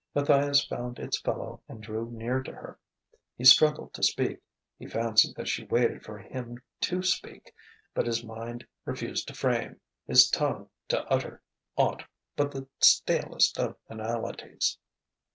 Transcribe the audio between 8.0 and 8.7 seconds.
his mind